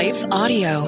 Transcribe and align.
Life 0.00 0.24
Audio. 0.32 0.84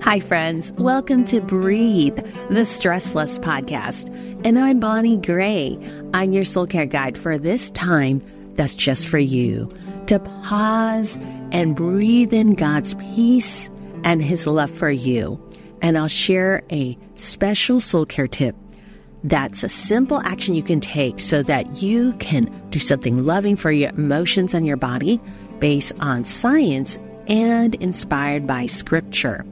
Hi, 0.00 0.20
friends. 0.20 0.70
Welcome 0.74 1.24
to 1.24 1.40
Breathe, 1.40 2.14
the 2.48 2.60
Stressless 2.60 3.40
podcast. 3.40 4.14
And 4.46 4.60
I'm 4.60 4.78
Bonnie 4.78 5.16
Gray. 5.16 5.76
I'm 6.14 6.32
your 6.32 6.44
soul 6.44 6.68
care 6.68 6.86
guide 6.86 7.18
for 7.18 7.36
this 7.36 7.72
time 7.72 8.22
that's 8.54 8.76
just 8.76 9.08
for 9.08 9.18
you 9.18 9.68
to 10.06 10.20
pause 10.20 11.18
and 11.50 11.74
breathe 11.74 12.32
in 12.32 12.54
God's 12.54 12.94
peace 12.94 13.68
and 14.04 14.22
His 14.22 14.46
love 14.46 14.70
for 14.70 14.90
you. 14.90 15.40
And 15.80 15.98
I'll 15.98 16.08
share 16.08 16.62
a 16.70 16.96
special 17.16 17.80
soul 17.80 18.06
care 18.06 18.28
tip 18.28 18.56
that's 19.24 19.62
a 19.62 19.68
simple 19.68 20.20
action 20.22 20.54
you 20.54 20.62
can 20.62 20.80
take 20.80 21.20
so 21.20 21.42
that 21.44 21.82
you 21.82 22.12
can 22.14 22.50
do 22.70 22.80
something 22.80 23.24
loving 23.24 23.54
for 23.54 23.70
your 23.70 23.90
emotions 23.90 24.52
and 24.52 24.66
your 24.66 24.76
body 24.76 25.20
based 25.60 25.92
on 26.00 26.24
science 26.24 26.98
and 27.28 27.76
inspired 27.76 28.46
by 28.46 28.66
scripture. 28.66 29.46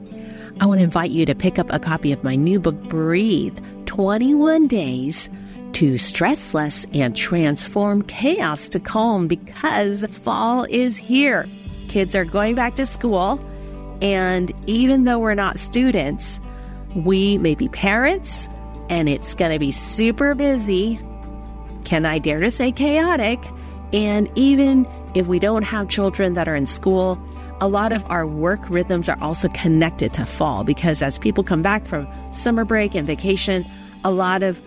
I 0.60 0.66
want 0.66 0.80
to 0.80 0.84
invite 0.84 1.12
you 1.12 1.24
to 1.24 1.34
pick 1.34 1.58
up 1.58 1.68
a 1.70 1.78
copy 1.78 2.10
of 2.12 2.24
my 2.24 2.34
new 2.34 2.58
book, 2.58 2.74
Breathe 2.84 3.58
21 3.86 4.66
Days 4.66 5.30
to 5.72 5.96
Stress 5.96 6.52
Less 6.52 6.84
and 6.92 7.16
Transform 7.16 8.02
Chaos 8.02 8.68
to 8.70 8.80
Calm 8.80 9.28
because 9.28 10.04
fall 10.06 10.64
is 10.64 10.98
here. 10.98 11.46
Kids 11.88 12.16
are 12.16 12.24
going 12.24 12.56
back 12.56 12.74
to 12.74 12.86
school, 12.86 13.42
and 14.00 14.52
even 14.66 15.04
though 15.04 15.18
we're 15.18 15.34
not 15.34 15.58
students, 15.58 16.40
we 16.94 17.38
may 17.38 17.54
be 17.54 17.68
parents, 17.68 18.48
and 18.88 19.08
it's 19.08 19.34
going 19.34 19.52
to 19.52 19.58
be 19.58 19.70
super 19.70 20.34
busy. 20.34 20.98
Can 21.84 22.04
I 22.06 22.18
dare 22.18 22.40
to 22.40 22.50
say 22.50 22.72
chaotic? 22.72 23.38
And 23.92 24.30
even 24.36 24.86
if 25.14 25.26
we 25.26 25.38
don't 25.38 25.62
have 25.62 25.88
children 25.88 26.34
that 26.34 26.48
are 26.48 26.54
in 26.54 26.66
school, 26.66 27.18
a 27.60 27.68
lot 27.68 27.92
of 27.92 28.08
our 28.10 28.26
work 28.26 28.68
rhythms 28.70 29.08
are 29.08 29.18
also 29.20 29.48
connected 29.48 30.12
to 30.14 30.24
fall 30.24 30.64
because 30.64 31.02
as 31.02 31.18
people 31.18 31.44
come 31.44 31.62
back 31.62 31.86
from 31.86 32.08
summer 32.32 32.64
break 32.64 32.94
and 32.94 33.06
vacation, 33.06 33.66
a 34.04 34.10
lot 34.10 34.42
of 34.42 34.62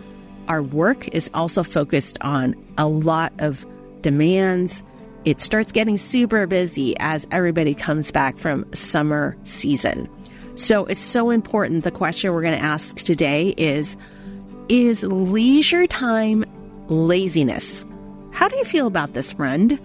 our 0.48 0.62
work 0.62 1.08
is 1.10 1.30
also 1.34 1.64
focused 1.64 2.18
on 2.22 2.56
a 2.78 2.88
lot 2.88 3.34
of 3.40 3.66
demands. 4.02 4.84
It 5.26 5.40
starts 5.40 5.72
getting 5.72 5.96
super 5.96 6.46
busy 6.48 6.96
as 7.00 7.26
everybody 7.32 7.74
comes 7.74 8.12
back 8.12 8.38
from 8.38 8.66
summer 8.74 9.38
season. 9.46 10.10
So 10.56 10.86
it's 10.86 11.00
so 11.00 11.30
important. 11.30 11.86
The 11.86 11.92
question 11.92 12.34
we're 12.34 12.42
going 12.42 12.58
to 12.58 12.64
ask 12.64 12.98
today 12.98 13.54
is 13.58 13.96
Is 14.68 15.04
leisure 15.04 15.88
time 15.88 16.44
laziness? 16.88 17.86
How 18.32 18.50
do 18.50 18.58
you 18.58 18.66
feel 18.66 18.86
about 18.86 19.14
this, 19.14 19.32
friend? 19.32 19.80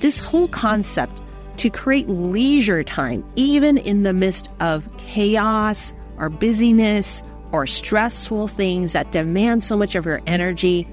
This 0.00 0.18
whole 0.20 0.48
concept 0.48 1.22
to 1.56 1.70
create 1.70 2.06
leisure 2.08 2.84
time, 2.84 3.24
even 3.34 3.78
in 3.78 4.02
the 4.02 4.12
midst 4.12 4.50
of 4.60 4.94
chaos 4.98 5.94
or 6.18 6.28
busyness 6.28 7.22
or 7.50 7.66
stressful 7.66 8.48
things 8.48 8.92
that 8.92 9.10
demand 9.10 9.64
so 9.64 9.74
much 9.74 9.94
of 9.94 10.04
your 10.04 10.20
energy, 10.26 10.86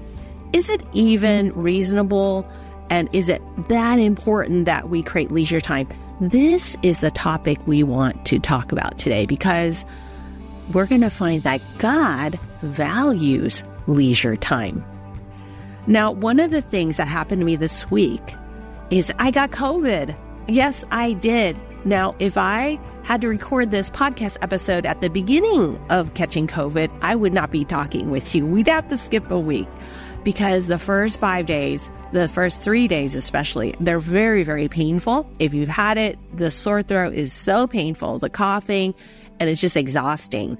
is 0.54 0.70
it 0.70 0.82
even 0.94 1.52
reasonable? 1.52 2.48
And 2.90 3.08
is 3.12 3.28
it 3.28 3.42
that 3.68 3.98
important 3.98 4.66
that 4.66 4.88
we 4.88 5.02
create 5.02 5.30
leisure 5.30 5.60
time? 5.60 5.88
This 6.20 6.76
is 6.82 7.00
the 7.00 7.10
topic 7.10 7.58
we 7.66 7.82
want 7.82 8.24
to 8.26 8.38
talk 8.38 8.72
about 8.72 8.98
today 8.98 9.26
because 9.26 9.84
we're 10.72 10.86
going 10.86 11.00
to 11.00 11.10
find 11.10 11.42
that 11.42 11.60
God 11.78 12.38
values 12.62 13.64
leisure 13.86 14.36
time. 14.36 14.84
Now, 15.86 16.12
one 16.12 16.40
of 16.40 16.50
the 16.50 16.62
things 16.62 16.96
that 16.96 17.08
happened 17.08 17.40
to 17.40 17.44
me 17.44 17.56
this 17.56 17.90
week 17.90 18.22
is 18.90 19.12
I 19.18 19.30
got 19.30 19.50
COVID. 19.50 20.16
Yes, 20.48 20.84
I 20.90 21.12
did. 21.14 21.58
Now, 21.84 22.14
if 22.18 22.38
I 22.38 22.78
had 23.02 23.20
to 23.20 23.28
record 23.28 23.70
this 23.70 23.90
podcast 23.90 24.38
episode 24.40 24.86
at 24.86 25.02
the 25.02 25.10
beginning 25.10 25.78
of 25.90 26.14
catching 26.14 26.46
COVID, 26.46 26.90
I 27.02 27.14
would 27.14 27.34
not 27.34 27.50
be 27.50 27.64
talking 27.64 28.10
with 28.10 28.34
you. 28.34 28.46
We'd 28.46 28.68
have 28.68 28.88
to 28.88 28.96
skip 28.96 29.30
a 29.30 29.38
week 29.38 29.68
because 30.24 30.66
the 30.66 30.78
first 30.78 31.20
five 31.20 31.46
days, 31.46 31.90
the 32.12 32.28
first 32.28 32.60
three 32.60 32.88
days 32.88 33.14
especially, 33.14 33.74
they're 33.80 34.00
very, 34.00 34.42
very 34.42 34.68
painful. 34.68 35.30
If 35.38 35.54
you've 35.54 35.68
had 35.68 35.98
it, 35.98 36.18
the 36.36 36.50
sore 36.50 36.82
throat 36.82 37.14
is 37.14 37.32
so 37.32 37.66
painful, 37.66 38.18
the 38.18 38.30
coughing, 38.30 38.94
and 39.38 39.50
it's 39.50 39.60
just 39.60 39.76
exhausting, 39.76 40.58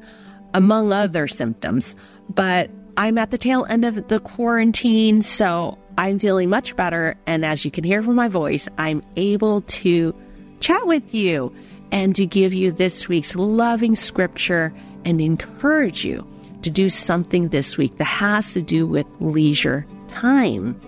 among 0.53 0.93
other 0.93 1.27
symptoms. 1.27 1.95
But 2.29 2.71
I'm 2.97 3.19
at 3.19 3.31
the 3.31 3.39
tail 3.39 3.67
end 3.69 3.85
of 3.85 4.09
the 4.09 4.21
quarantine, 4.21 5.23
so 5.23 5.79
I'm 5.97 6.19
feeling 6.19 6.51
much 6.51 6.77
better. 6.77 7.17
And 7.27 7.45
as 7.45 7.65
you 7.65 7.71
can 7.71 7.85
hear 7.85 8.03
from 8.03 8.15
my 8.15 8.29
voice, 8.29 8.69
I'm 8.79 9.03
able 9.17 9.63
to 9.63 10.15
chat 10.61 10.87
with 10.87 11.15
you 11.15 11.55
and 11.91 12.15
to 12.17 12.27
give 12.27 12.53
you 12.53 12.73
this 12.73 13.09
week's 13.09 13.35
loving 13.35 13.97
scripture 13.97 14.75
and 15.05 15.21
encourage 15.21 16.05
you 16.05 16.27
to 16.65 16.71
do 16.71 16.91
something 16.91 17.49
this 17.49 17.77
week 17.77 17.97
that 17.99 18.05
has 18.05 18.53
to 18.55 18.63
do 18.63 18.87
with 18.87 19.07
leisure 19.21 19.87
time, 20.09 20.81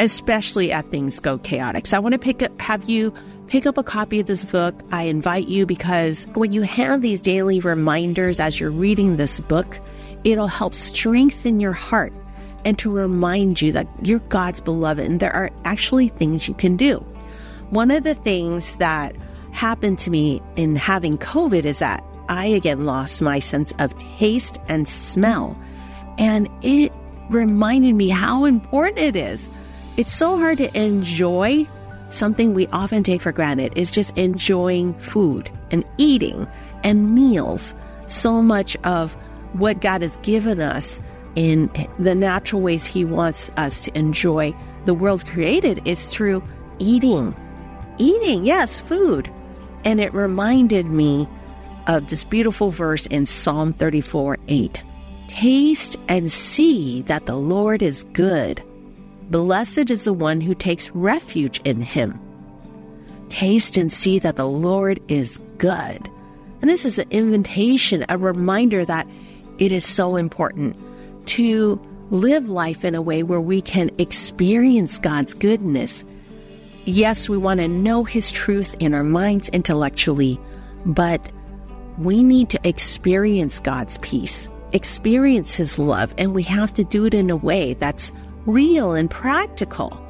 especially 0.00 0.72
as 0.72 0.84
things 0.86 1.20
go 1.20 1.38
chaotic. 1.38 1.86
So 1.86 1.96
I 1.96 2.00
want 2.00 2.14
to 2.14 2.18
pick 2.18 2.42
up, 2.42 2.58
have 2.60 2.88
you 2.88 3.14
pick 3.48 3.66
up 3.66 3.78
a 3.78 3.82
copy 3.82 4.20
of 4.20 4.26
this 4.26 4.44
book. 4.44 4.74
I 4.90 5.04
invite 5.04 5.48
you 5.48 5.66
because 5.66 6.26
when 6.34 6.52
you 6.52 6.62
have 6.62 7.02
these 7.02 7.20
daily 7.20 7.60
reminders 7.60 8.40
as 8.40 8.58
you're 8.58 8.70
reading 8.70 9.16
this 9.16 9.40
book, 9.40 9.80
it'll 10.24 10.48
help 10.48 10.74
strengthen 10.74 11.60
your 11.60 11.72
heart 11.72 12.12
and 12.64 12.78
to 12.78 12.90
remind 12.90 13.62
you 13.62 13.72
that 13.72 13.86
you're 14.02 14.18
God's 14.20 14.60
beloved 14.60 15.04
and 15.04 15.20
there 15.20 15.32
are 15.32 15.50
actually 15.64 16.08
things 16.08 16.48
you 16.48 16.54
can 16.54 16.76
do. 16.76 16.98
One 17.70 17.90
of 17.90 18.02
the 18.02 18.14
things 18.14 18.76
that 18.76 19.14
happened 19.52 19.98
to 20.00 20.10
me 20.10 20.42
in 20.56 20.76
having 20.76 21.16
COVID 21.18 21.64
is 21.64 21.78
that 21.78 22.02
I 22.28 22.46
again 22.46 22.84
lost 22.84 23.22
my 23.22 23.38
sense 23.38 23.72
of 23.78 23.96
taste 23.98 24.58
and 24.68 24.86
smell. 24.88 25.58
And 26.18 26.48
it 26.62 26.92
reminded 27.30 27.94
me 27.94 28.08
how 28.08 28.44
important 28.44 28.98
it 28.98 29.16
is. 29.16 29.50
It's 29.96 30.14
so 30.14 30.36
hard 30.38 30.58
to 30.58 30.78
enjoy 30.78 31.66
something 32.08 32.54
we 32.54 32.66
often 32.68 33.02
take 33.02 33.20
for 33.20 33.32
granted 33.32 33.76
is 33.76 33.90
just 33.90 34.16
enjoying 34.16 34.94
food 34.94 35.50
and 35.70 35.84
eating 35.98 36.46
and 36.84 37.14
meals. 37.14 37.74
So 38.06 38.42
much 38.42 38.76
of 38.84 39.14
what 39.54 39.80
God 39.80 40.02
has 40.02 40.16
given 40.18 40.60
us 40.60 41.00
in 41.34 41.70
the 41.98 42.14
natural 42.14 42.62
ways 42.62 42.86
He 42.86 43.04
wants 43.04 43.50
us 43.56 43.84
to 43.84 43.98
enjoy 43.98 44.54
the 44.84 44.94
world 44.94 45.26
created 45.26 45.86
is 45.86 46.06
through 46.06 46.42
eating. 46.78 47.34
Eating, 47.98 48.44
yes, 48.44 48.80
food. 48.80 49.30
And 49.84 50.00
it 50.00 50.12
reminded 50.14 50.86
me 50.86 51.28
of 51.86 52.08
this 52.08 52.24
beautiful 52.24 52.70
verse 52.70 53.06
in 53.06 53.26
Psalm 53.26 53.72
34 53.72 54.38
8. 54.48 54.82
Taste 55.28 55.96
and 56.08 56.30
see 56.30 57.02
that 57.02 57.26
the 57.26 57.36
Lord 57.36 57.82
is 57.82 58.04
good. 58.12 58.62
Blessed 59.30 59.90
is 59.90 60.04
the 60.04 60.12
one 60.12 60.40
who 60.40 60.54
takes 60.54 60.90
refuge 60.90 61.60
in 61.64 61.80
him. 61.80 62.20
Taste 63.28 63.76
and 63.76 63.92
see 63.92 64.18
that 64.20 64.36
the 64.36 64.46
Lord 64.48 65.00
is 65.08 65.38
good. 65.58 66.08
And 66.60 66.70
this 66.70 66.84
is 66.84 66.98
an 66.98 67.10
invitation, 67.10 68.04
a 68.08 68.18
reminder 68.18 68.84
that 68.84 69.06
it 69.58 69.72
is 69.72 69.84
so 69.84 70.16
important 70.16 70.76
to 71.26 71.80
live 72.10 72.48
life 72.48 72.84
in 72.84 72.94
a 72.94 73.02
way 73.02 73.22
where 73.22 73.40
we 73.40 73.60
can 73.60 73.90
experience 73.98 74.98
God's 74.98 75.34
goodness. 75.34 76.04
Yes, 76.84 77.28
we 77.28 77.36
want 77.36 77.58
to 77.60 77.68
know 77.68 78.04
His 78.04 78.30
truth 78.30 78.76
in 78.78 78.94
our 78.94 79.02
minds 79.02 79.48
intellectually, 79.48 80.38
but 80.84 81.32
we 81.98 82.22
need 82.22 82.50
to 82.50 82.68
experience 82.68 83.60
God's 83.60 83.98
peace, 83.98 84.48
experience 84.72 85.54
His 85.54 85.78
love, 85.78 86.14
and 86.18 86.34
we 86.34 86.42
have 86.44 86.72
to 86.74 86.84
do 86.84 87.04
it 87.04 87.14
in 87.14 87.30
a 87.30 87.36
way 87.36 87.74
that's 87.74 88.12
real 88.44 88.92
and 88.92 89.10
practical. 89.10 90.02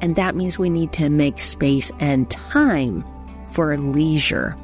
And 0.00 0.16
that 0.16 0.36
means 0.36 0.58
we 0.58 0.70
need 0.70 0.92
to 0.94 1.08
make 1.08 1.38
space 1.38 1.90
and 1.98 2.30
time 2.30 3.04
for 3.50 3.76
leisure. 3.76 4.56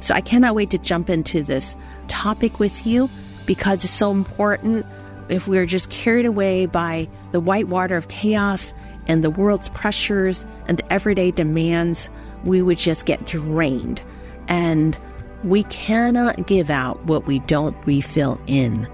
So 0.00 0.14
I 0.14 0.20
cannot 0.20 0.54
wait 0.54 0.70
to 0.70 0.78
jump 0.78 1.08
into 1.08 1.42
this 1.42 1.76
topic 2.08 2.58
with 2.58 2.86
you 2.86 3.08
because 3.46 3.84
it's 3.84 3.92
so 3.92 4.10
important 4.10 4.84
if 5.28 5.48
we're 5.48 5.66
just 5.66 5.90
carried 5.90 6.26
away 6.26 6.66
by 6.66 7.08
the 7.32 7.40
white 7.40 7.68
water 7.68 7.96
of 7.96 8.08
chaos 8.08 8.74
and 9.06 9.24
the 9.24 9.30
world's 9.30 9.70
pressures 9.70 10.44
and 10.66 10.78
the 10.78 10.92
everyday 10.92 11.30
demands, 11.30 12.10
we 12.44 12.60
would 12.60 12.78
just 12.78 13.06
get 13.06 13.26
drained. 13.26 14.02
And 14.48 14.98
we 15.44 15.62
cannot 15.64 16.46
give 16.46 16.70
out 16.70 17.04
what 17.04 17.26
we 17.26 17.38
don't 17.40 17.76
refill 17.86 18.40
in. 18.46 18.88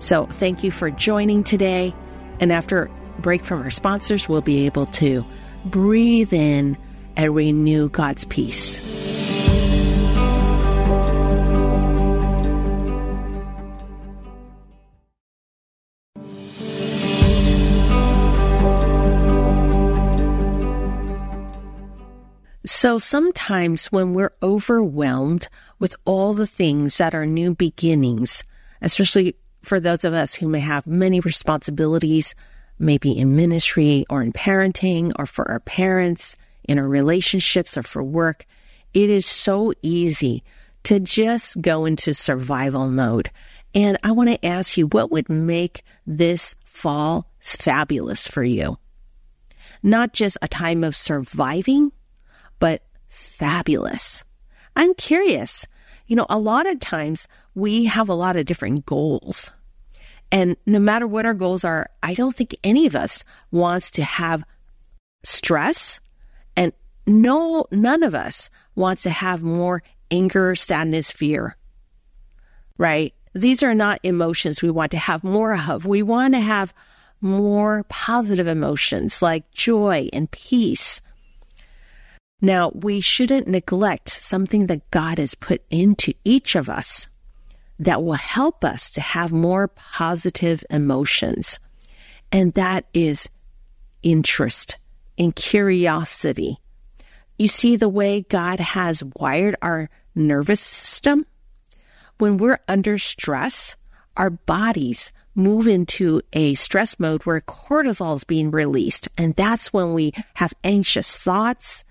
So, 0.00 0.26
thank 0.26 0.62
you 0.62 0.70
for 0.70 0.90
joining 0.90 1.44
today. 1.44 1.94
And 2.40 2.52
after 2.52 2.90
break 3.18 3.44
from 3.44 3.62
our 3.62 3.70
sponsors, 3.70 4.28
we'll 4.28 4.42
be 4.42 4.66
able 4.66 4.86
to 4.86 5.24
breathe 5.64 6.32
in 6.32 6.78
and 7.16 7.34
renew 7.34 7.88
God's 7.88 8.24
peace. 8.24 8.97
So 22.68 22.98
sometimes 22.98 23.86
when 23.86 24.12
we're 24.12 24.34
overwhelmed 24.42 25.48
with 25.78 25.96
all 26.04 26.34
the 26.34 26.46
things 26.46 26.98
that 26.98 27.14
are 27.14 27.24
new 27.24 27.54
beginnings, 27.54 28.44
especially 28.82 29.36
for 29.62 29.80
those 29.80 30.04
of 30.04 30.12
us 30.12 30.34
who 30.34 30.48
may 30.48 30.60
have 30.60 30.86
many 30.86 31.20
responsibilities, 31.20 32.34
maybe 32.78 33.16
in 33.16 33.34
ministry 33.34 34.04
or 34.10 34.20
in 34.20 34.34
parenting 34.34 35.12
or 35.18 35.24
for 35.24 35.50
our 35.50 35.60
parents, 35.60 36.36
in 36.64 36.78
our 36.78 36.86
relationships 36.86 37.78
or 37.78 37.82
for 37.82 38.02
work, 38.02 38.44
it 38.92 39.08
is 39.08 39.24
so 39.24 39.72
easy 39.80 40.44
to 40.82 41.00
just 41.00 41.58
go 41.62 41.86
into 41.86 42.12
survival 42.12 42.90
mode. 42.90 43.30
And 43.74 43.96
I 44.02 44.10
want 44.10 44.28
to 44.28 44.46
ask 44.46 44.76
you, 44.76 44.88
what 44.88 45.10
would 45.10 45.30
make 45.30 45.84
this 46.06 46.54
fall 46.66 47.30
fabulous 47.40 48.28
for 48.28 48.44
you? 48.44 48.76
Not 49.82 50.12
just 50.12 50.36
a 50.42 50.48
time 50.48 50.84
of 50.84 50.94
surviving, 50.94 51.92
but 52.58 52.82
fabulous. 53.08 54.24
I'm 54.76 54.94
curious. 54.94 55.66
You 56.06 56.16
know, 56.16 56.26
a 56.28 56.38
lot 56.38 56.66
of 56.66 56.80
times 56.80 57.28
we 57.54 57.84
have 57.84 58.08
a 58.08 58.14
lot 58.14 58.36
of 58.36 58.46
different 58.46 58.86
goals. 58.86 59.50
And 60.30 60.56
no 60.66 60.78
matter 60.78 61.06
what 61.06 61.26
our 61.26 61.34
goals 61.34 61.64
are, 61.64 61.88
I 62.02 62.14
don't 62.14 62.34
think 62.34 62.56
any 62.62 62.86
of 62.86 62.94
us 62.94 63.24
wants 63.50 63.90
to 63.92 64.02
have 64.02 64.44
stress 65.24 66.00
and 66.56 66.72
no 67.06 67.66
none 67.70 68.02
of 68.02 68.14
us 68.14 68.50
wants 68.74 69.02
to 69.02 69.10
have 69.10 69.42
more 69.42 69.82
anger, 70.10 70.54
sadness, 70.54 71.10
fear. 71.10 71.56
Right? 72.76 73.14
These 73.34 73.62
are 73.62 73.74
not 73.74 74.00
emotions 74.02 74.62
we 74.62 74.70
want 74.70 74.90
to 74.92 74.98
have 74.98 75.24
more 75.24 75.56
of. 75.56 75.86
We 75.86 76.02
want 76.02 76.34
to 76.34 76.40
have 76.40 76.74
more 77.20 77.84
positive 77.88 78.46
emotions 78.46 79.20
like 79.20 79.50
joy 79.50 80.08
and 80.12 80.30
peace 80.30 81.00
now, 82.40 82.70
we 82.72 83.00
shouldn't 83.00 83.48
neglect 83.48 84.08
something 84.08 84.66
that 84.66 84.88
God 84.92 85.18
has 85.18 85.34
put 85.34 85.62
into 85.70 86.14
each 86.24 86.54
of 86.54 86.68
us 86.68 87.08
that 87.80 88.02
will 88.02 88.12
help 88.12 88.64
us 88.64 88.90
to 88.90 89.00
have 89.00 89.32
more 89.32 89.68
positive 89.68 90.64
emotions. 90.70 91.58
And 92.30 92.52
that 92.54 92.84
is 92.94 93.28
interest 94.02 94.78
and 95.16 95.34
curiosity. 95.34 96.58
You 97.38 97.48
see 97.48 97.74
the 97.74 97.88
way 97.88 98.22
God 98.22 98.60
has 98.60 99.02
wired 99.16 99.56
our 99.60 99.90
nervous 100.14 100.60
system? 100.60 101.26
When 102.18 102.36
we're 102.36 102.60
under 102.68 102.98
stress, 102.98 103.76
our 104.16 104.30
bodies 104.30 105.12
move 105.34 105.66
into 105.66 106.20
a 106.32 106.54
stress 106.54 106.98
mode 107.00 107.24
where 107.24 107.40
cortisol 107.40 108.16
is 108.16 108.24
being 108.24 108.50
released. 108.50 109.08
And 109.16 109.34
that's 109.34 109.72
when 109.72 109.92
we 109.92 110.12
have 110.34 110.52
anxious 110.64 111.16
thoughts 111.16 111.84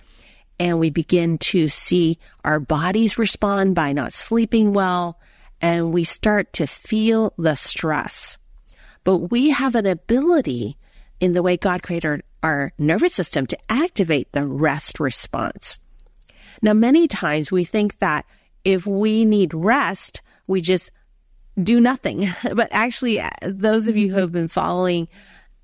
and 0.60 0.80
we 0.80 0.90
begin 0.90 1.38
to 1.38 1.68
see 1.68 2.18
our 2.44 2.60
bodies 2.60 3.18
respond 3.18 3.76
by 3.76 3.94
not 3.94 4.14
sleeping 4.14 4.74
well, 4.74 5.20
and 5.62 5.94
we 5.94 6.04
start 6.04 6.54
to 6.54 6.68
feel 6.68 7.34
the 7.38 7.56
stress. 7.56 8.38
But 9.04 9.32
we 9.32 9.52
have 9.52 9.76
an 9.76 9.86
ability 9.86 10.78
in 11.20 11.34
the 11.34 11.44
way 11.44 11.58
God 11.58 11.84
created 11.84 12.24
our, 12.44 12.74
nervous 12.80 13.14
system 13.14 13.46
to 13.48 13.58
activate 13.70 14.32
the 14.32 14.46
rest 14.46 15.00
response. 15.00 15.80
Now, 16.62 16.74
many 16.74 17.08
times 17.08 17.52
we 17.52 17.64
think 17.66 18.00
that 18.00 18.26
if 18.64 18.86
we 18.86 19.26
need 19.26 19.54
rest, 19.54 20.22
we 20.46 20.62
just 20.62 20.92
do 21.62 21.82
nothing. 21.82 22.30
But 22.54 22.70
actually, 22.72 23.20
uh, 23.20 23.30
those 23.42 23.88
of 23.88 23.98
you 23.98 24.14
who 24.14 24.20
have 24.20 24.32
been 24.32 24.48
following 24.48 25.08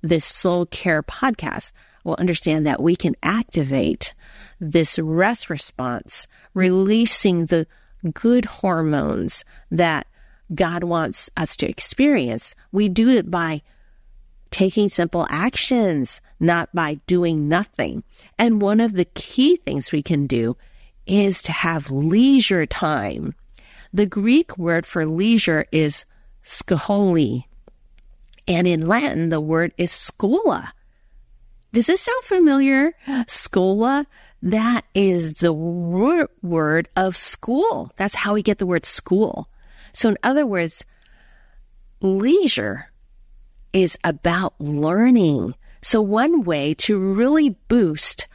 this 0.02 0.24
soul 0.24 0.66
care 0.66 1.02
podcast 1.02 1.72
will 2.04 2.16
understand 2.18 2.66
that 2.66 2.82
we 2.82 2.96
can 2.96 3.16
activate 3.22 4.14
this 4.60 4.98
rest 4.98 5.50
response, 5.50 6.26
releasing 6.52 7.46
the 7.46 7.66
good 8.12 8.44
hormones 8.44 9.44
that 9.70 10.06
God 10.54 10.84
wants 10.84 11.30
us 11.36 11.56
to 11.56 11.68
experience. 11.68 12.54
We 12.70 12.88
do 12.88 13.08
it 13.08 13.30
by 13.30 13.62
taking 14.50 14.88
simple 14.88 15.26
actions, 15.30 16.20
not 16.38 16.72
by 16.74 16.94
doing 17.06 17.48
nothing. 17.48 18.04
And 18.38 18.62
one 18.62 18.80
of 18.80 18.92
the 18.92 19.06
key 19.06 19.56
things 19.56 19.90
we 19.90 20.02
can 20.02 20.26
do 20.26 20.56
is 21.06 21.42
to 21.42 21.52
have 21.52 21.90
leisure 21.90 22.66
time. 22.66 23.34
The 23.92 24.06
Greek 24.06 24.56
word 24.56 24.86
for 24.86 25.06
leisure 25.06 25.66
is 25.72 26.04
scholi. 26.44 27.44
And 28.46 28.66
in 28.66 28.86
Latin, 28.86 29.30
the 29.30 29.40
word 29.40 29.72
is 29.78 29.90
scola. 29.90 30.72
Does 31.72 31.86
this 31.86 32.02
sound 32.02 32.24
familiar? 32.24 32.94
Scola? 33.26 34.06
That 34.44 34.84
is 34.92 35.36
the 35.36 35.54
word 35.54 36.88
of 36.96 37.16
school. 37.16 37.90
That's 37.96 38.14
how 38.14 38.34
we 38.34 38.42
get 38.42 38.58
the 38.58 38.66
word 38.66 38.84
school. 38.84 39.48
So, 39.94 40.10
in 40.10 40.18
other 40.22 40.46
words, 40.46 40.84
leisure 42.02 42.90
is 43.72 43.98
about 44.04 44.52
learning. 44.60 45.54
So, 45.80 46.02
one 46.02 46.44
way 46.44 46.74
to 46.74 46.98
really 46.98 47.56
boost 47.68 48.28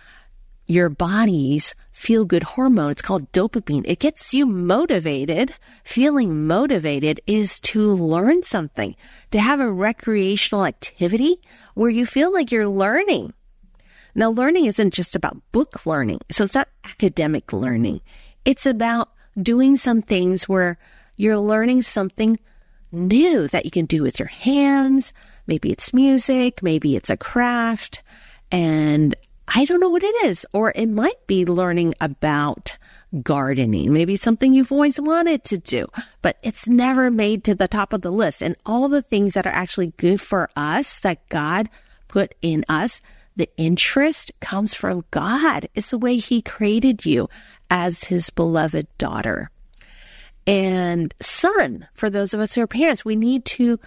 your 0.65 0.89
body's 0.89 1.75
feel 1.91 2.25
good 2.25 2.43
hormone, 2.43 2.89
it's 2.89 3.03
called 3.03 3.31
dopamine. 3.31 3.85
It 3.85 3.99
gets 3.99 4.33
you 4.33 4.47
motivated. 4.47 5.53
Feeling 5.83 6.47
motivated 6.47 7.21
is 7.27 7.59
to 7.59 7.91
learn 7.93 8.41
something, 8.41 8.95
to 9.29 9.39
have 9.39 9.59
a 9.59 9.71
recreational 9.71 10.65
activity 10.65 11.37
where 11.75 11.91
you 11.91 12.07
feel 12.07 12.33
like 12.33 12.51
you're 12.51 12.67
learning. 12.67 13.33
Now, 14.19 14.31
learning 14.31 14.65
isn't 14.65 14.93
just 14.93 15.15
about 15.15 15.41
book 15.53 15.85
learning. 15.85 16.19
So 16.29 16.43
it's 16.43 16.53
not 16.53 16.67
academic 16.83 17.53
learning. 17.53 18.01
It's 18.43 18.65
about 18.65 19.11
doing 19.41 19.77
some 19.77 20.01
things 20.01 20.43
where 20.43 20.77
you're 21.15 21.37
learning 21.37 21.83
something 21.83 22.37
new 22.91 23.47
that 23.47 23.63
you 23.63 23.71
can 23.71 23.85
do 23.85 24.03
with 24.03 24.19
your 24.19 24.27
hands. 24.27 25.13
Maybe 25.47 25.71
it's 25.71 25.93
music, 25.93 26.61
maybe 26.61 26.97
it's 26.97 27.09
a 27.09 27.15
craft, 27.15 28.03
and 28.51 29.15
I 29.47 29.63
don't 29.63 29.79
know 29.79 29.89
what 29.89 30.03
it 30.03 30.25
is. 30.25 30.45
Or 30.51 30.73
it 30.75 30.87
might 30.87 31.25
be 31.25 31.45
learning 31.45 31.95
about 32.01 32.77
gardening, 33.23 33.93
maybe 33.93 34.17
something 34.17 34.51
you've 34.53 34.73
always 34.73 34.99
wanted 34.99 35.45
to 35.45 35.57
do, 35.57 35.87
but 36.21 36.37
it's 36.43 36.67
never 36.67 37.09
made 37.09 37.45
to 37.45 37.55
the 37.55 37.69
top 37.69 37.93
of 37.93 38.01
the 38.01 38.11
list. 38.11 38.43
And 38.43 38.57
all 38.65 38.89
the 38.89 39.01
things 39.01 39.33
that 39.35 39.47
are 39.47 39.55
actually 39.55 39.93
good 39.95 40.19
for 40.19 40.49
us 40.57 40.99
that 40.99 41.29
God 41.29 41.69
put 42.09 42.35
in 42.41 42.65
us 42.67 43.01
the 43.39 43.49
interest 43.55 44.31
comes 44.41 44.75
from 44.75 45.05
God. 45.11 45.69
It's 45.73 45.91
the 45.91 45.97
way 45.97 46.17
He 46.17 46.41
created 46.41 47.05
you 47.05 47.29
as 47.69 48.03
His 48.03 48.29
beloved 48.29 48.85
daughter. 48.97 49.49
And 50.45 51.13
son, 51.21 51.87
for 51.93 52.09
those 52.09 52.33
of 52.33 52.41
us 52.41 52.53
who 52.53 52.61
are 52.61 52.67
parents, 52.67 53.05
we 53.05 53.15
need 53.15 53.45
to 53.45 53.79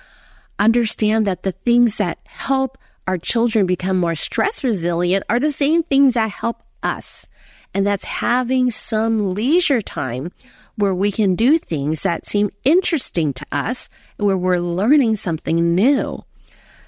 understand 0.58 1.26
that 1.26 1.42
the 1.42 1.52
things 1.52 1.98
that 1.98 2.18
help 2.24 2.78
our 3.06 3.18
children 3.18 3.66
become 3.66 3.98
more 3.98 4.14
stress 4.14 4.64
resilient 4.64 5.24
are 5.28 5.38
the 5.38 5.52
same 5.52 5.82
things 5.82 6.14
that 6.14 6.30
help 6.30 6.62
us. 6.82 7.28
And 7.74 7.86
that's 7.86 8.04
having 8.04 8.70
some 8.70 9.34
leisure 9.34 9.82
time 9.82 10.32
where 10.76 10.94
we 10.94 11.12
can 11.12 11.34
do 11.34 11.58
things 11.58 12.02
that 12.02 12.24
seem 12.24 12.50
interesting 12.64 13.34
to 13.34 13.46
us, 13.52 13.90
where 14.16 14.38
we're 14.38 14.60
learning 14.60 15.16
something 15.16 15.74
new. 15.74 16.24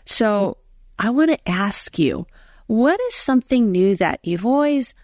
So 0.07 0.57
I 0.99 1.11
want 1.11 1.31
to 1.31 1.49
ask 1.49 1.99
you, 1.99 2.27
what 2.67 3.01
is 3.09 3.15
something 3.15 3.71
new 3.71 3.97
that 3.97 4.21
you've 4.23 4.47
always 4.47 4.95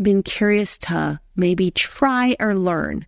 been 0.00 0.22
curious 0.22 0.78
to 0.78 1.20
maybe 1.36 1.70
try 1.70 2.36
or 2.38 2.54
learn? 2.54 3.06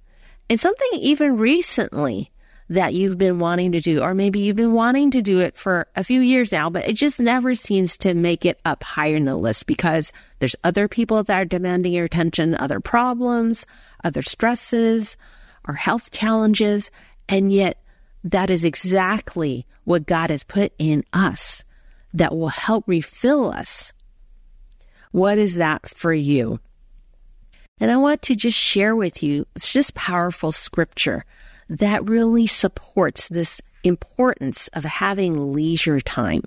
And 0.49 0.59
something 0.59 0.89
even 0.95 1.37
recently 1.37 2.31
that 2.69 2.95
you've 2.95 3.19
been 3.19 3.39
wanting 3.39 3.73
to 3.73 3.81
do, 3.81 4.01
or 4.01 4.15
maybe 4.15 4.41
you've 4.41 4.57
been 4.57 4.73
wanting 4.73 5.11
to 5.11 5.21
do 5.21 5.41
it 5.41 5.57
for 5.57 5.89
a 5.95 6.05
few 6.05 6.21
years 6.21 6.53
now, 6.53 6.71
but 6.71 6.89
it 6.89 6.95
just 6.95 7.21
never 7.21 7.55
seems 7.55 7.99
to 7.99 8.15
make 8.15 8.47
it 8.47 8.59
up 8.65 8.83
higher 8.83 9.17
in 9.17 9.27
the 9.27 9.37
list 9.37 9.67
because 9.67 10.13
there's 10.39 10.57
other 10.65 10.89
people 10.89 11.23
that 11.23 11.41
are 11.41 11.45
demanding 11.45 11.93
your 11.93 12.07
attention, 12.07 12.55
other 12.55 12.81
problems, 12.81 13.67
other 14.05 14.23
stresses, 14.23 15.17
or 15.69 15.75
health 15.75 16.11
challenges. 16.11 16.91
And 17.29 17.53
yet 17.53 17.83
that 18.25 18.49
is 18.49 18.65
exactly 18.65 19.67
what 19.85 20.07
God 20.07 20.31
has 20.31 20.45
put 20.45 20.73
in 20.79 21.05
us 21.13 21.65
that 22.14 22.35
will 22.35 22.49
help 22.49 22.85
refill 22.87 23.50
us. 23.50 23.92
What 25.11 25.38
is 25.38 25.57
that 25.57 25.88
for 25.88 26.12
you? 26.12 26.61
And 27.81 27.90
I 27.90 27.97
want 27.97 28.23
to 28.23 28.35
just 28.35 28.57
share 28.57 28.95
with 28.95 29.23
you, 29.23 29.47
it's 29.57 29.73
just 29.73 29.95
powerful 29.95 30.52
scripture 30.52 31.25
that 31.69 32.09
really 32.09 32.47
supports 32.47 33.28
this 33.28 33.61
importance 33.83 34.69
of 34.69 34.85
having 34.85 35.52
leisure 35.52 36.00
time. 36.00 36.45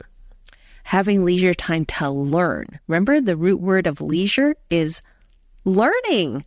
Having 0.85 1.25
leisure 1.25 1.53
time 1.53 1.85
to 1.85 2.09
learn. 2.09 2.79
Remember, 2.87 3.19
the 3.19 3.35
root 3.35 3.59
word 3.59 3.87
of 3.87 4.01
leisure 4.01 4.55
is 4.69 5.01
learning. 5.63 6.45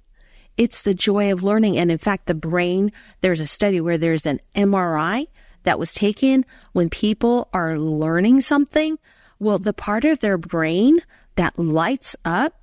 It's 0.56 0.82
the 0.82 0.94
joy 0.94 1.32
of 1.32 1.42
learning. 1.42 1.76
And 1.76 1.90
in 1.90 1.98
fact, 1.98 2.26
the 2.26 2.34
brain, 2.34 2.92
there's 3.20 3.40
a 3.40 3.46
study 3.46 3.80
where 3.80 3.98
there's 3.98 4.26
an 4.26 4.40
MRI 4.54 5.26
that 5.65 5.79
was 5.79 5.95
taken 5.95 6.45
when 6.73 6.91
people 6.91 7.49
are 7.53 7.79
learning 7.79 8.41
something, 8.41 8.99
well, 9.38 9.59
the 9.59 9.73
part 9.73 10.05
of 10.05 10.21
their 10.21 10.38
brain 10.38 11.00
that 11.37 11.59
lights 11.59 12.17
up 12.25 12.59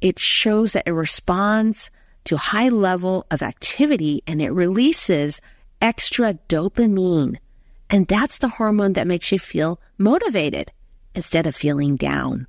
it 0.00 0.18
shows 0.18 0.72
that 0.72 0.86
it 0.86 0.92
responds 0.92 1.90
to 2.24 2.36
high 2.36 2.68
level 2.68 3.26
of 3.30 3.42
activity 3.42 4.22
and 4.26 4.40
it 4.40 4.50
releases 4.50 5.40
extra 5.80 6.34
dopamine. 6.48 7.36
And 7.90 8.06
that's 8.06 8.38
the 8.38 8.48
hormone 8.48 8.92
that 8.94 9.06
makes 9.06 9.32
you 9.32 9.38
feel 9.38 9.80
motivated 9.96 10.72
instead 11.14 11.46
of 11.46 11.56
feeling 11.56 11.96
down. 11.96 12.46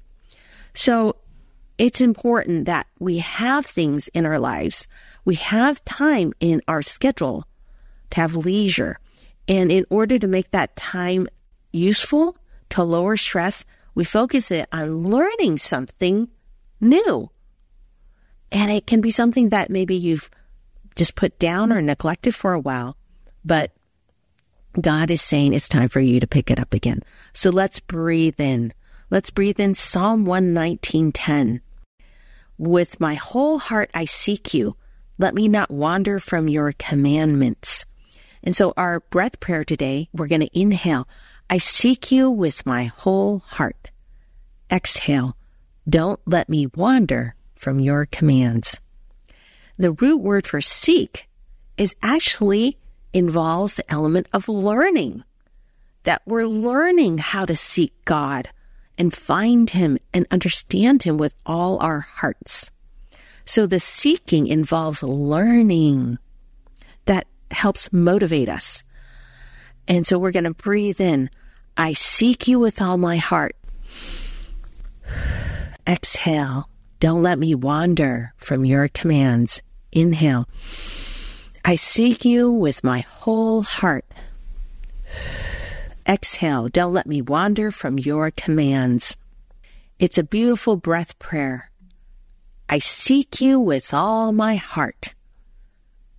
So 0.74 1.16
it's 1.78 2.02
important 2.02 2.66
that 2.66 2.88
we 3.00 3.20
have 3.20 3.66
things 3.66 4.10
in 4.10 4.26
our 4.26 4.38
lives. 4.38 4.88
We 5.24 5.36
have 5.36 5.84
time 5.86 6.34
in 6.40 6.62
our 6.68 6.82
schedule 6.82 7.46
to 8.12 8.18
have 8.18 8.36
leisure. 8.36 9.00
And 9.50 9.72
in 9.72 9.86
order 9.90 10.20
to 10.20 10.28
make 10.28 10.52
that 10.52 10.76
time 10.76 11.28
useful 11.74 12.38
to 12.70 12.84
lower 12.84 13.18
stress, 13.18 13.66
we 13.96 14.04
focus 14.04 14.52
it 14.52 14.70
on 14.72 15.10
learning 15.10 15.58
something 15.58 16.30
new. 16.80 17.32
And 18.52 18.72
it 18.72 18.86
can 18.86 19.02
be 19.02 19.12
something 19.12 19.50
that 19.50 19.72
maybe 19.72 19.96
you've 19.96 20.30
just 20.96 21.16
put 21.16 21.40
down 21.40 21.74
or 21.74 21.82
neglected 21.82 22.36
for 22.36 22.54
a 22.54 22.60
while, 22.60 22.96
but 23.44 23.72
God 24.80 25.10
is 25.10 25.22
saying 25.22 25.54
it's 25.54 25.70
time 25.70 25.90
for 25.90 26.00
you 26.00 26.20
to 26.20 26.28
pick 26.28 26.52
it 26.52 26.60
up 26.60 26.74
again. 26.74 27.02
So 27.34 27.50
let's 27.50 27.80
breathe 27.80 28.40
in. 28.40 28.74
Let's 29.10 29.32
breathe 29.32 29.60
in 29.60 29.74
Psalm 29.74 30.26
119:10. 30.26 31.62
With 32.58 33.00
my 33.00 33.16
whole 33.16 33.58
heart 33.58 33.90
I 33.94 34.06
seek 34.06 34.54
you. 34.54 34.76
Let 35.18 35.34
me 35.34 35.48
not 35.48 35.72
wander 35.72 36.20
from 36.20 36.48
your 36.48 36.74
commandments. 36.74 37.86
And 38.44 38.56
so 38.56 38.74
our 38.78 39.00
breath 39.00 39.40
prayer 39.40 39.64
today, 39.64 40.10
we're 40.14 40.28
going 40.28 40.42
to 40.42 40.60
inhale. 40.60 41.08
I 41.50 41.58
seek 41.58 42.12
you 42.12 42.30
with 42.30 42.66
my 42.66 42.86
whole 42.86 43.40
heart. 43.40 43.92
Exhale. 44.72 45.36
Don't 45.90 46.20
let 46.26 46.50
me 46.50 46.68
wander 46.68 47.36
from 47.56 47.80
your 47.80 48.06
commands. 48.06 48.80
The 49.78 49.92
root 49.92 50.18
word 50.18 50.46
for 50.46 50.62
seek 50.62 51.28
is 51.78 51.96
actually 52.04 52.78
involves 53.14 53.76
the 53.76 53.92
element 53.92 54.28
of 54.32 54.48
learning. 54.48 55.24
That 56.04 56.22
we're 56.26 56.48
learning 56.48 57.18
how 57.18 57.46
to 57.46 57.56
seek 57.56 57.94
God 58.06 58.50
and 58.98 59.14
find 59.14 59.70
Him 59.70 59.98
and 60.14 60.28
understand 60.30 61.04
Him 61.04 61.18
with 61.18 61.36
all 61.46 61.80
our 61.80 62.02
hearts. 62.02 62.72
So 63.46 63.66
the 63.66 63.80
seeking 63.80 64.48
involves 64.48 65.02
learning 65.02 66.20
helps 67.52 67.92
motivate 67.92 68.50
us. 68.50 68.84
And 69.88 70.06
so 70.06 70.20
we're 70.20 70.32
going 70.32 70.44
to 70.44 70.54
breathe 70.54 71.02
in. 71.02 71.30
I 71.76 71.94
seek 71.94 72.48
you 72.48 72.60
with 72.60 72.82
all 72.82 72.98
my 72.98 73.18
heart. 73.18 73.56
Exhale. 75.88 76.70
Don't 77.00 77.24
let 77.24 77.40
me 77.40 77.56
wander 77.56 78.34
from 78.38 78.66
your 78.66 78.88
commands. 78.90 79.62
Inhale. 79.92 80.48
I 81.66 81.76
seek 81.76 82.26
you 82.26 82.52
with 82.52 82.84
my 82.84 83.00
whole 83.00 83.64
heart. 83.64 84.06
Exhale. 86.08 86.68
Don't 86.68 86.94
let 86.94 87.08
me 87.08 87.22
wander 87.22 87.72
from 87.72 87.98
your 87.98 88.32
commands. 88.32 89.18
It's 89.98 90.18
a 90.18 90.24
beautiful 90.24 90.76
breath 90.76 91.18
prayer. 91.20 91.72
I 92.68 92.80
seek 92.80 93.42
you 93.42 93.60
with 93.60 93.94
all 93.94 94.32
my 94.32 94.56
heart. 94.56 95.16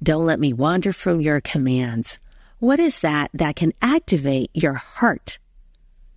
Don't 0.03 0.25
let 0.25 0.41
me 0.41 0.55
wander 0.55 0.95
from 0.95 1.21
your 1.21 1.43
commands. 1.43 2.21
What 2.59 2.81
is 2.81 3.01
that 3.01 3.31
that 3.35 3.57
can 3.57 3.75
activate 3.83 4.51
your 4.55 4.73
heart 4.73 5.39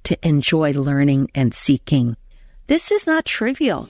to 0.05 0.17
enjoy 0.25 0.71
learning 0.71 1.31
and 1.35 1.53
seeking? 1.53 2.15
This 2.67 2.93
is 2.93 3.05
not 3.05 3.25
trivial. 3.25 3.89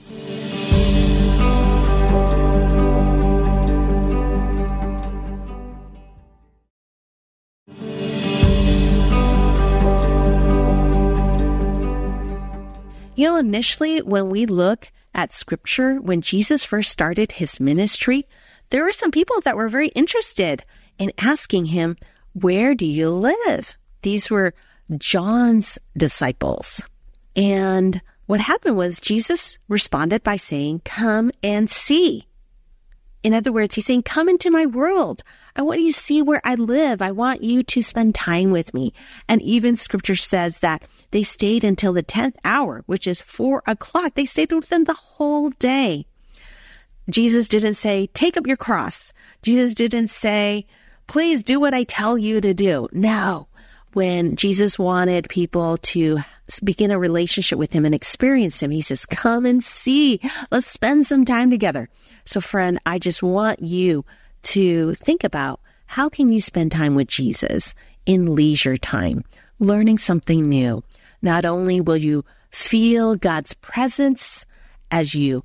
You 13.16 13.28
know, 13.28 13.36
initially, 13.36 14.02
when 14.02 14.28
we 14.28 14.44
look 14.44 14.90
at 15.14 15.32
scripture, 15.32 16.00
when 16.00 16.20
Jesus 16.20 16.64
first 16.64 16.90
started 16.90 17.30
his 17.30 17.60
ministry, 17.60 18.26
there 18.74 18.82
were 18.82 18.90
some 18.90 19.12
people 19.12 19.40
that 19.42 19.56
were 19.56 19.68
very 19.68 19.86
interested 19.90 20.64
in 20.98 21.12
asking 21.20 21.66
him, 21.66 21.96
Where 22.32 22.74
do 22.74 22.84
you 22.84 23.08
live? 23.08 23.78
These 24.02 24.28
were 24.28 24.52
John's 24.98 25.78
disciples. 25.96 26.82
And 27.36 28.02
what 28.26 28.40
happened 28.40 28.76
was 28.76 28.98
Jesus 28.98 29.60
responded 29.68 30.24
by 30.24 30.34
saying, 30.34 30.82
Come 30.84 31.30
and 31.40 31.70
see. 31.70 32.26
In 33.22 33.32
other 33.32 33.52
words, 33.52 33.76
he's 33.76 33.86
saying, 33.86 34.02
Come 34.02 34.28
into 34.28 34.50
my 34.50 34.66
world. 34.66 35.22
I 35.54 35.62
want 35.62 35.78
you 35.78 35.92
to 35.92 36.00
see 36.00 36.20
where 36.20 36.42
I 36.42 36.56
live. 36.56 37.00
I 37.00 37.12
want 37.12 37.44
you 37.44 37.62
to 37.62 37.80
spend 37.80 38.16
time 38.16 38.50
with 38.50 38.74
me. 38.74 38.92
And 39.28 39.40
even 39.42 39.76
scripture 39.76 40.16
says 40.16 40.58
that 40.58 40.82
they 41.12 41.22
stayed 41.22 41.62
until 41.62 41.92
the 41.92 42.02
10th 42.02 42.34
hour, 42.44 42.82
which 42.86 43.06
is 43.06 43.22
four 43.22 43.62
o'clock. 43.68 44.14
They 44.14 44.24
stayed 44.24 44.50
with 44.50 44.68
them 44.68 44.82
the 44.82 44.94
whole 44.94 45.50
day. 45.50 46.06
Jesus 47.08 47.48
didn't 47.48 47.74
say, 47.74 48.08
Take 48.08 48.36
up 48.36 48.46
your 48.46 48.56
cross. 48.56 49.12
Jesus 49.42 49.74
didn't 49.74 50.08
say, 50.08 50.66
Please 51.06 51.44
do 51.44 51.60
what 51.60 51.74
I 51.74 51.84
tell 51.84 52.16
you 52.16 52.40
to 52.40 52.54
do. 52.54 52.88
No 52.92 53.48
when 53.94 54.34
Jesus 54.36 54.78
wanted 54.78 55.28
people 55.28 55.78
to 55.78 56.18
begin 56.62 56.90
a 56.90 56.98
relationship 56.98 57.58
with 57.58 57.72
him 57.72 57.86
and 57.86 57.94
experience 57.94 58.60
him, 58.60 58.70
he 58.70 58.80
says, 58.80 59.06
Come 59.06 59.46
and 59.46 59.62
see. 59.62 60.20
Let's 60.50 60.66
spend 60.66 61.06
some 61.06 61.24
time 61.24 61.50
together. 61.50 61.88
So, 62.24 62.40
friend, 62.40 62.78
I 62.84 62.98
just 62.98 63.22
want 63.22 63.62
you 63.62 64.04
to 64.42 64.94
think 64.94 65.24
about 65.24 65.60
how 65.86 66.08
can 66.08 66.30
you 66.30 66.40
spend 66.40 66.72
time 66.72 66.94
with 66.94 67.08
Jesus 67.08 67.74
in 68.04 68.34
leisure 68.34 68.76
time, 68.76 69.24
learning 69.58 69.98
something 69.98 70.48
new. 70.48 70.82
Not 71.22 71.44
only 71.44 71.80
will 71.80 71.96
you 71.96 72.24
feel 72.50 73.16
God's 73.16 73.54
presence 73.54 74.44
as 74.90 75.14
you 75.14 75.44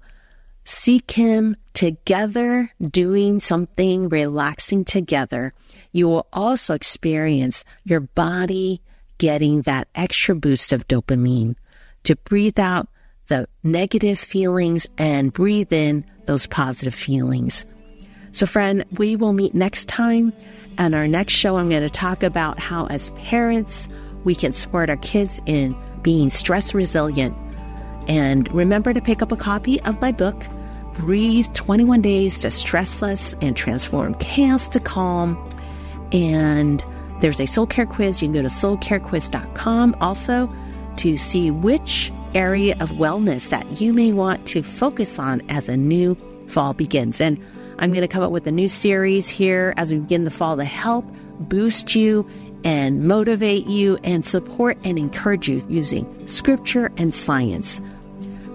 seek 0.69 1.11
Him 1.11 1.55
together, 1.73 2.71
doing 2.79 3.39
something 3.39 4.09
relaxing 4.09 4.85
together, 4.85 5.53
you 5.91 6.07
will 6.07 6.27
also 6.31 6.73
experience 6.75 7.65
your 7.83 8.01
body 8.01 8.81
getting 9.17 9.63
that 9.63 9.87
extra 9.95 10.35
boost 10.35 10.71
of 10.71 10.87
dopamine 10.87 11.55
to 12.03 12.15
breathe 12.15 12.59
out 12.59 12.87
the 13.27 13.47
negative 13.63 14.19
feelings 14.19 14.87
and 14.97 15.33
breathe 15.33 15.73
in 15.73 16.05
those 16.25 16.45
positive 16.47 16.93
feelings. 16.93 17.65
So, 18.31 18.45
friend, 18.45 18.85
we 18.97 19.15
will 19.15 19.33
meet 19.33 19.55
next 19.55 19.87
time. 19.87 20.33
And 20.77 20.93
our 20.93 21.07
next 21.07 21.33
show, 21.33 21.57
I'm 21.57 21.69
going 21.69 21.81
to 21.81 21.89
talk 21.89 22.23
about 22.23 22.59
how, 22.59 22.85
as 22.87 23.09
parents, 23.11 23.87
we 24.23 24.35
can 24.35 24.53
support 24.53 24.89
our 24.89 24.97
kids 24.97 25.41
in 25.45 25.75
being 26.03 26.29
stress 26.29 26.73
resilient. 26.73 27.35
And 28.07 28.51
remember 28.53 28.93
to 28.93 29.01
pick 29.01 29.21
up 29.21 29.31
a 29.31 29.37
copy 29.37 29.81
of 29.81 29.99
my 29.99 30.11
book, 30.11 30.45
Breathe 30.99 31.47
21 31.53 32.01
Days 32.01 32.41
to 32.41 32.51
Stress 32.51 33.01
Less 33.01 33.33
and 33.41 33.55
Transform 33.55 34.15
Chaos 34.15 34.67
to 34.67 34.81
Calm. 34.81 35.37
And 36.11 36.83
there's 37.21 37.39
a 37.39 37.45
soul 37.45 37.65
care 37.65 37.85
quiz. 37.85 38.21
You 38.21 38.27
can 38.27 38.33
go 38.33 38.41
to 38.41 38.49
soulcarequiz.com 38.49 39.95
also 40.01 40.53
to 40.97 41.15
see 41.15 41.51
which 41.51 42.11
area 42.35 42.75
of 42.81 42.91
wellness 42.91 43.47
that 43.47 43.79
you 43.79 43.93
may 43.93 44.11
want 44.11 44.45
to 44.47 44.61
focus 44.61 45.17
on 45.17 45.41
as 45.49 45.69
a 45.69 45.77
new 45.77 46.15
fall 46.49 46.73
begins. 46.73 47.21
And 47.21 47.41
I'm 47.79 47.91
going 47.91 48.01
to 48.01 48.09
come 48.09 48.21
up 48.21 48.31
with 48.31 48.45
a 48.45 48.51
new 48.51 48.67
series 48.67 49.29
here 49.29 49.73
as 49.77 49.93
we 49.93 49.99
begin 49.99 50.25
the 50.25 50.31
fall 50.31 50.57
to 50.57 50.65
help 50.65 51.05
boost 51.39 51.95
you 51.95 52.29
and 52.65 53.07
motivate 53.07 53.67
you 53.67 53.97
and 54.03 54.25
support 54.25 54.77
and 54.83 54.99
encourage 54.99 55.47
you 55.47 55.65
using 55.69 56.27
scripture 56.27 56.91
and 56.97 57.13
science. 57.13 57.79